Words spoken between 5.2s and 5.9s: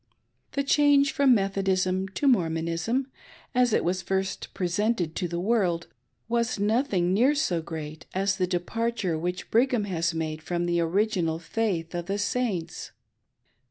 the world,